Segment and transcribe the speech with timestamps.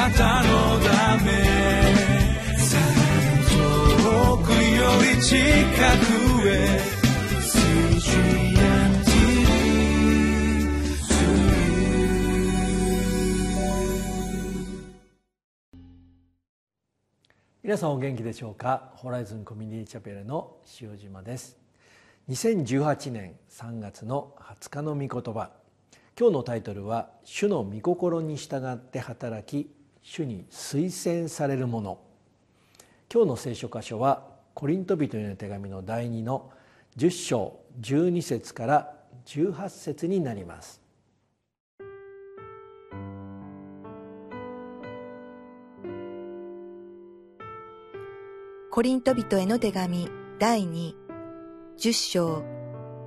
[0.00, 1.30] なたのため
[3.50, 5.36] 遠くより近
[6.40, 6.80] くへ
[17.62, 18.94] 皆さんお元気でしょうか。
[18.96, 21.58] ホライズンコミュニティチャペルの塩島です。
[22.30, 25.50] 2018年3月の20日の御言葉。
[26.18, 31.98] 今日のタイトルは主の御心に従って働き主に推薦されるもの。
[33.12, 34.24] 今日の聖書箇所は
[34.54, 36.50] コリント人への手紙の第2の
[36.96, 38.94] 10章12節から
[39.26, 40.80] 18節になります。
[48.70, 50.94] コリント人への手紙第2、
[51.76, 52.44] 10章、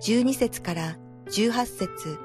[0.00, 0.98] 12節から
[1.28, 2.18] 18節。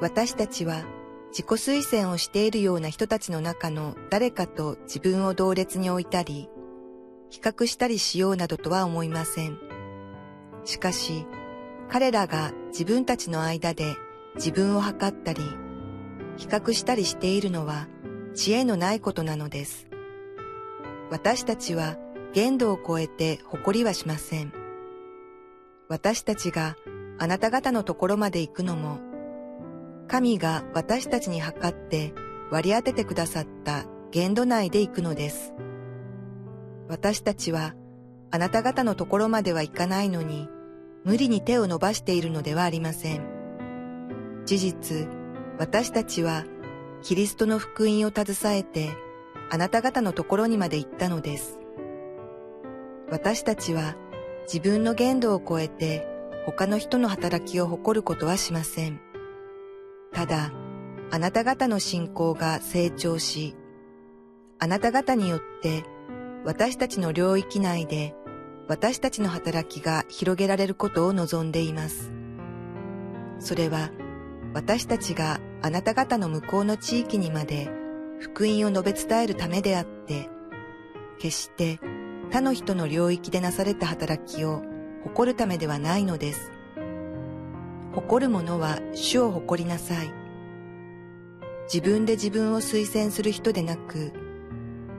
[0.00, 0.82] 私たちは
[1.30, 6.48] 自己推薦をしているような人たちの中の誰かと自分を同列に置いたり、
[7.30, 9.58] 比較したりしようなどとは思いません。
[10.64, 11.26] しかし、
[11.88, 13.96] 彼らが自分たちの間で
[14.34, 15.40] 自分を測ったり、
[16.36, 17.88] 比較したりしているのは
[18.34, 19.86] 知恵のないことなのです。
[21.10, 21.96] 私たちは
[22.32, 24.52] 限度を超えて誇りはしません。
[25.88, 26.76] 私たちが
[27.18, 28.98] あなた方のところまで行くのも、
[30.08, 32.12] 神が私たちに測って
[32.50, 35.52] 割り当ててくださった限度内で行くのです。
[36.88, 37.74] 私たちは
[38.30, 40.48] あなた方のところまでは行かないのに、
[41.04, 43.22] 無理に手を伸ばしているのではありません。
[44.44, 45.08] 事実、
[45.58, 46.44] 私たちは
[47.02, 48.90] キリストの福音を携えて
[49.50, 51.58] あなた方のところにまで行ったのです。
[53.10, 53.96] 私たちは
[54.52, 56.06] 自分の限度を超えて
[56.44, 59.00] 他の人の働きを誇ることはしません。
[60.16, 60.50] ただ、
[61.10, 63.54] あなた方の信仰が成長し、
[64.58, 65.84] あなた方によって
[66.42, 68.14] 私たちの領域内で
[68.66, 72.14] 私たちの働きが広げられることを望んでいます。
[73.40, 73.90] それは
[74.54, 77.68] 私たちがあなた方の向こうの地域にまで
[78.18, 80.30] 福音を述べ伝えるためであって、
[81.18, 81.78] 決して
[82.32, 84.62] 他の人の領域でなされた働きを
[85.02, 86.55] 誇るためではないのです。
[87.96, 90.12] 誇る者は主を誇りなさい。
[91.72, 94.12] 自分で自分を推薦する人でなく、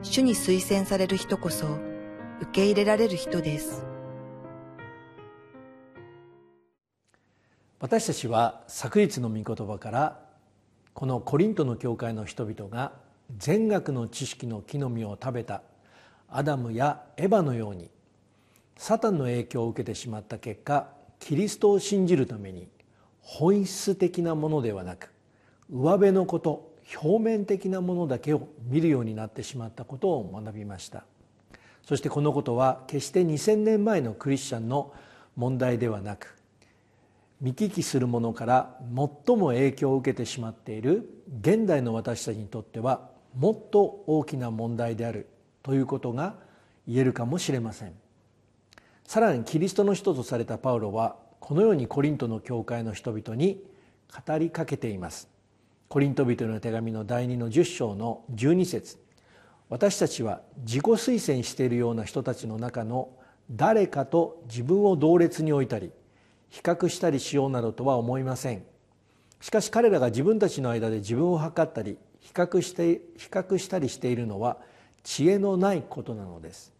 [0.02, 1.78] 主に推薦される人こそ
[2.40, 3.86] 受け入れられる人です。
[7.78, 10.20] 私たちは昨日の御言葉から
[10.92, 12.90] このコリントの教会の人々が
[13.36, 15.62] 善悪の知識の木の実を食べた
[16.28, 17.90] アダムやエヴァのように
[18.76, 20.88] サタンの影響を受けてしまった結果
[21.20, 22.66] キリストを信じるために
[23.30, 25.12] 本質的なものではなく
[25.70, 31.04] 上辺のこと表面的なものだけを見るようになってしまったことを学びました。
[31.84, 34.94] そしてこのことは決して2000年前のクリスチャンの
[35.36, 36.38] 問題ではなく
[37.42, 38.78] 見聞きするものから
[39.26, 41.06] 最も影響を受けてしまっている
[41.40, 45.28] 現代の私たちにとってはもっと大きな問題である
[45.62, 46.34] ということが
[46.86, 47.92] 言えるかもしれません。
[49.04, 53.64] さらにキリストの人とされたパウロはこのようにコリントの教会の人々に
[54.26, 55.30] 語りかけています。
[55.88, 58.98] コリント人の手紙の第2の10章の12節。
[59.70, 63.08] 私たちは自己推薦しているような人たちの中の
[63.50, 65.90] 誰かと自分を同列に置いたり
[66.50, 68.62] 比較したりしようなどとは思いません。
[69.40, 74.58] しかし彼らが自分たちの間で自分を測ったり比較して比較したりしているのは
[75.02, 76.77] 知恵のないことなのです。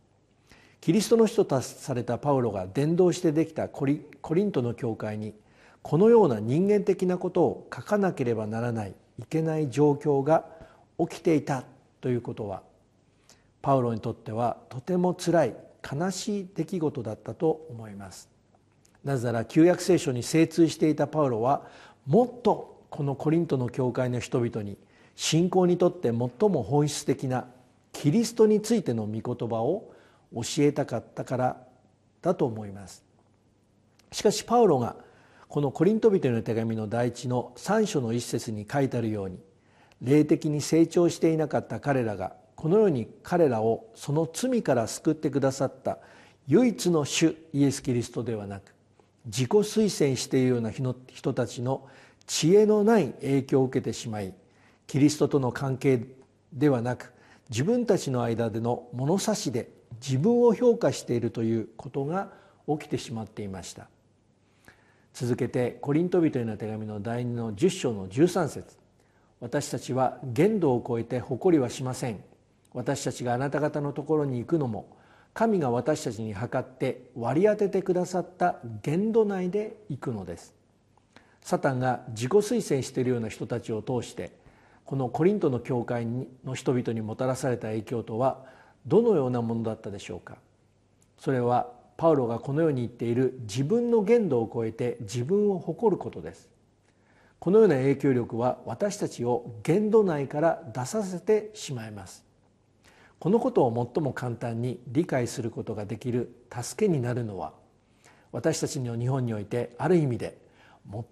[0.80, 5.34] キリストの人とされたパウロが伝道してできたコリコリントの教会に
[5.82, 10.44] このような人間的なことを書かなければならないいけない状況が
[10.98, 11.64] 起きていた
[12.00, 12.62] ということは
[13.62, 15.54] パウロにとってはとてもつらい
[15.90, 18.28] 悲しい出来事だったと思います。
[19.04, 21.66] なぜなら旧約聖書に精通していたパウロは
[22.06, 24.76] もっとこのコリントの教会の人々に
[25.14, 26.14] 信仰にとって最
[26.48, 27.46] も本質的な
[27.92, 29.90] キリストについての御言葉を
[30.34, 31.56] 教えたかったから
[32.22, 33.04] だと思います。
[34.12, 34.96] しかしパウロが
[35.48, 39.38] このコリント人の手紙の第一の3章の一節に書いてあるように
[40.02, 45.98] 霊的に成長していなかった彼らがこのように彼らをその罪から救ってくださった
[46.46, 48.74] 唯一の主イエス・キリストではなく
[49.26, 51.86] 自己推薦しているような人たちの
[52.26, 54.34] 知恵のない影響を受けてしまい
[54.86, 56.02] キリストとの関係
[56.52, 57.12] ではなく
[57.50, 62.30] 自分たちの間での物差しで自分を評価しているということが
[62.68, 63.88] 起きてしまっていました。
[65.14, 68.76] 続けてコリント人への手紙の第2の10章の13節。
[69.40, 72.22] 私たちは限度を超えて誇りはしません。
[72.72, 74.96] 私たちがあなた方のところに行くのも
[75.32, 80.54] 神が私たちに測って割り当ててくださった限度内で行くのです。
[81.40, 84.32] サタンが自己推薦しているような人たちを通して
[84.84, 86.06] このコリントの教会
[86.44, 88.44] の人々にもたらされた影響とは
[88.86, 90.36] どのようなものだったでしょうか？
[91.18, 96.48] それはパウロがこのように言っている自分の限度を超えて自分を誇ることです。
[97.40, 102.24] このような影響力は私たちを限度内から出させてしまいます。
[103.18, 107.52] このことを最も簡単に理解することができる助けになるのは
[108.30, 110.38] 私たちの日本においてある意味で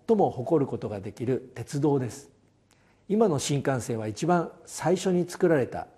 [0.06, 2.30] 最も誇ることができる鉄道です。
[3.08, 5.88] 今の新幹線は一番最初に作られた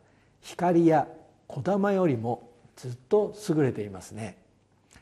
[0.41, 1.09] 光や
[1.49, 4.39] 小玉よりもずっと優れていますね。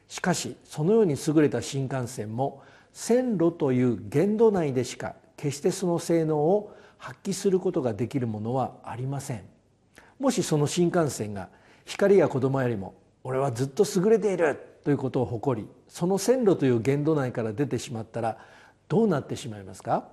[0.08, 2.62] しかしそのように優れた新幹線も
[2.93, 9.43] 線路という限度内でしか決してその性能を発揮することができるものはありません。
[10.19, 11.50] もしその新幹線が
[11.84, 18.38] 光や子供よりも俺はずっと優れているということを誇りその線路という限度内から出てしまったら
[18.88, 20.08] どうなってしまいますか？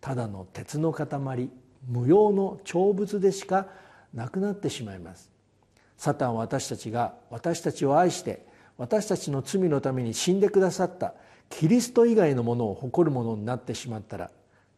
[0.00, 1.50] ただの鉄の塊
[1.88, 3.66] 無用の長物でしか
[4.14, 5.30] なくなってしまいます。
[5.98, 8.46] サタンは私たちが私たちを愛して
[8.78, 11.14] 私たちの罪のために死んでくださった
[11.50, 14.30] キリスト以外のものを誇るものになってしまったら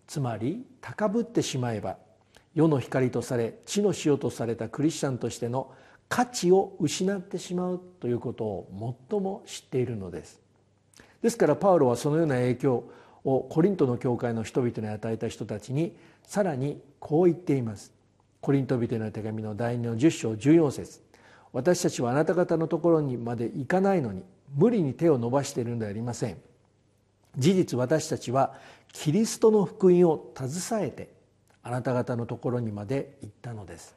[0.06, 1.98] つまり高ぶってしまえば
[2.54, 5.72] 世の光とされ地の塩とされたクリスチャンとしての
[6.08, 10.40] 価値を失ってしまうということを最も知っているのです。
[11.22, 12.90] ですからパウロはそのような影響
[13.22, 15.94] をコリントの教会の人々に与えた人たちに
[16.24, 17.92] さらにこう言っています。
[18.40, 21.09] コリント人への手紙の第2の10章14節。
[21.52, 24.22] 私たちはあなた方のところにまで行かないのに
[24.54, 26.38] 無理に手を伸ばしているのではありません。
[27.36, 28.54] 事実私たちは
[28.92, 31.10] キリストの福音を携えて
[31.62, 33.94] あなた方のところにまで行ったのです。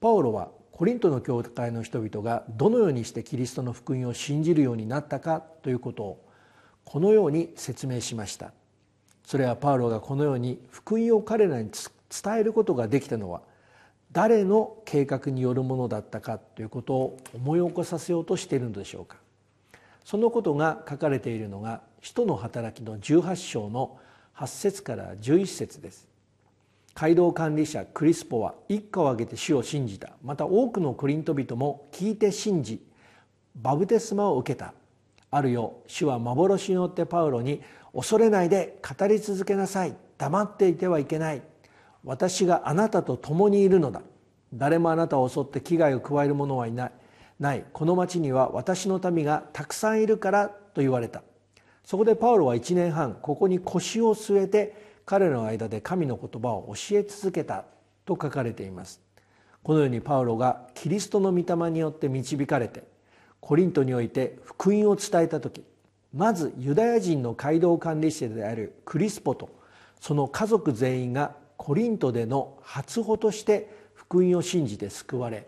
[0.00, 6.26] パオロはコリントの教会の人々がどのようにしてキリストの福音を信じるようになったかということを
[6.84, 8.52] このように説明しました。
[9.24, 13.42] それはパウロがこのように福音を彼らに伝えることができたのは
[14.16, 19.18] 誰の計画によるものだったかということを思い起こさせようとしているのでしょうか。
[20.06, 23.98] そのことが書かれているのが使徒の働きの18章の
[24.34, 26.08] 8節から11節です。
[26.94, 30.12] 街道管理者クリスポは一家を挙げて主を信じた。
[30.24, 32.82] また多くのコリント人も聞いて信じ
[33.54, 34.72] バブテスマを受けた。
[35.30, 37.60] あるよ主は幻によってパウロに
[37.94, 39.94] 恐れないで語り続けなさい。
[40.16, 41.42] 黙っていてはいけない。
[42.06, 44.00] 私があなたと共にいるのだ。
[44.54, 46.92] 誰もあなたを襲って危害を加える者はいない。
[47.38, 47.64] ない。
[47.72, 51.22] この町には私の民がたくさんいるからと言われた。
[51.84, 57.64] そこでパウロは1年半ここに腰を据えて彼の間で神の言葉を教え続けた。
[58.06, 59.00] と書かれています。
[59.62, 62.84] このようにパウロがキリストの御霊によって導かれて
[63.40, 65.64] コリントにおいて福音を伝えた時
[66.14, 69.50] まずユダヤ人の街道管理者であるクリスポと
[70.00, 75.46] その家族全員がコリントでの初歩として福音を信じて救われ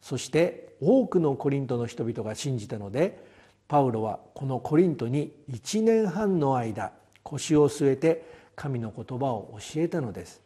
[0.00, 3.22] そして多くのコリントの人々が信じたので
[3.68, 10.42] パウロはこのコリントに1年半の間腰を据えて神の言葉を教えたのです。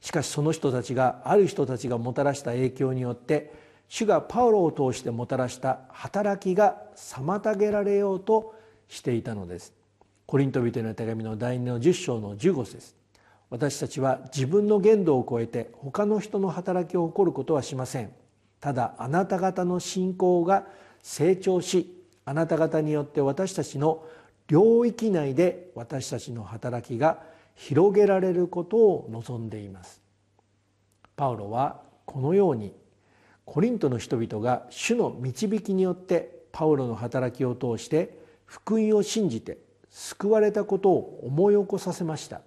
[0.00, 3.52] しかしその人たちがある人たちがもたらした影響によって
[3.88, 8.54] 主がパウロを通してもたらした働きが妨げられようと
[8.88, 9.72] していたのです。
[10.26, 12.97] コリント人への手紙の第2の10章の15節。
[13.50, 18.12] 私たちは自分の限度を超えて他の人の働きを誇ることはしません。
[18.60, 20.66] ただあなた方の信仰が
[21.02, 24.04] 成長しあなた方によって私たちの
[24.48, 27.22] 領域内で私たちの働きが
[27.54, 30.02] 広げられることを望んでいます。
[31.16, 32.72] パウロはこのように
[33.44, 39.58] コリントの人々が主の導きによってパウロの働きを通して福音を信じて
[39.90, 42.42] 救われたことを思い起こさせました。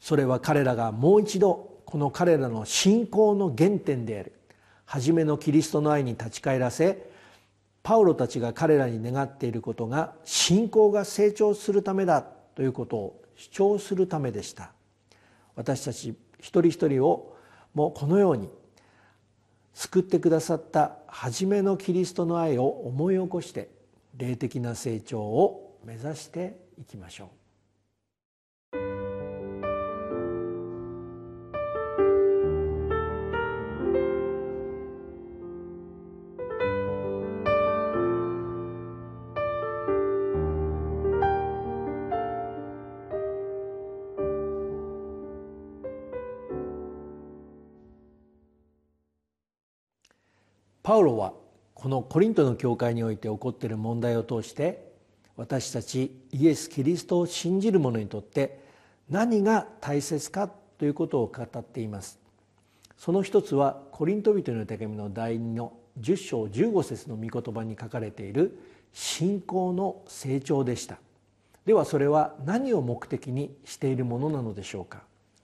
[0.00, 4.32] それは彼らがもう一度この彼らの信仰の原点である。
[4.84, 7.10] 初めのキリストの愛に立ち返らせ
[7.82, 14.72] パウロたちが彼らに願っていることが信仰が成長するためだということを主張するためでした。
[15.56, 17.36] 私たち一人一人を
[17.74, 18.48] もうこのように
[19.74, 23.70] 救ってくださった初めのキリストの愛を思い起こして
[24.16, 27.37] 霊的な成長を目指していきましょう。
[50.88, 51.34] パウロは
[51.74, 54.90] このコリントの教会において起こっている問題を通して
[55.36, 58.64] 私たちイエス・キリストを信じる者にとって
[59.10, 62.18] 何が大切かということを語っています。
[62.96, 68.58] その一つはコリント人の手紙の第2の10章15節の御言葉に書かれている
[68.94, 70.96] 信仰の成長でした。
[71.66, 75.02] ではそれは何を目的にしているものなのでしょうか。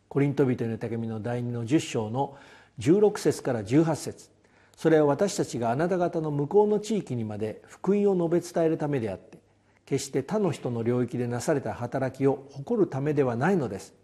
[0.09, 2.35] コリント人の手紙の第2の10章の
[2.79, 4.34] 16節から18節。
[4.77, 9.39] それは私たちがあなた方の向こうの地域にまで福音を述べ伝えるためであって
[9.87, 13.95] 決して他の人の領域でなされた働きを誇るためではないのです。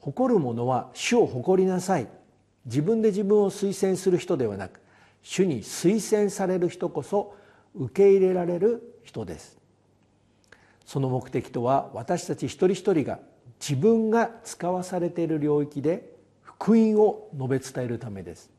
[0.00, 2.08] 誇る者は主を誇りなさい。
[2.66, 4.80] 自分で自分を推薦する人ではなく
[5.22, 7.36] 主に推薦される人こそ
[7.74, 9.58] 受け入れられる人です。
[10.84, 13.20] その目的とは私たち一人一人が
[13.60, 18.50] 自分が使わされている領域で福音を述べ伝えるためです。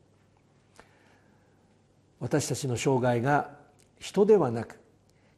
[2.20, 3.50] 私たちの生涯が
[3.98, 4.78] 人ではなく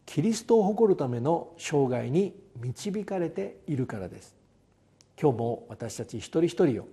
[0.06, 4.34] キリストを誇るための生涯に導かれているからです。
[5.20, 6.88] 今日も私たち一人一人を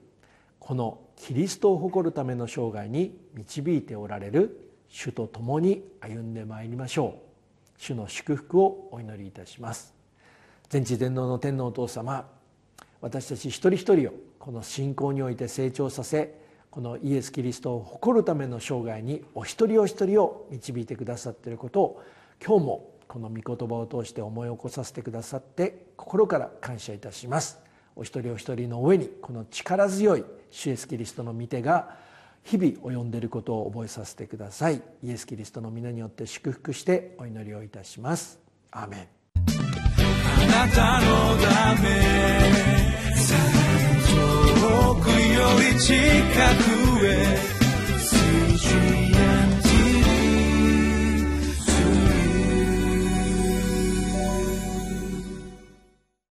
[0.60, 7.34] このキリストを誇るための生涯に導いておられる主と共に歩んでまいりましょう。
[7.78, 9.94] 主の祝福をお祈りいたします。
[10.70, 12.28] 全知全能の天皇お父様
[13.02, 16.43] 私たち一人一人をこの信仰において成長させ
[16.74, 22.04] このイエス・キリストを誇るための生涯にお一人お一人を導いてくださっていることを
[22.44, 27.60] 今日もこの御言葉を通して思い起こさせてくださって心から感謝いたします。
[27.96, 31.96] お一人お一人の上にこの力強い主イエスキリストの御手が
[32.42, 34.82] 日々及んでいることを覚えさせてください。
[35.04, 38.40] イエス・キリストの皆によって祝福してお祈りをいたします。
[38.72, 39.08] アーメン。
[40.42, 43.13] あなたのため
[44.64, 45.94] 遠より近
[47.00, 47.54] くへ。